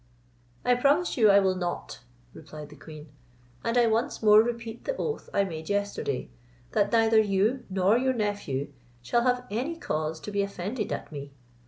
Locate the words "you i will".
1.15-1.53